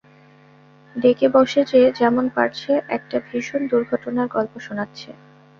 [0.95, 5.09] ডেকে বসে যে যেমন পারছে, একটা ভীষণ দুর্ঘটনার গল্প শোনাচ্ছে।